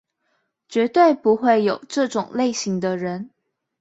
[0.67, 3.29] 絕對不會有這種類型的人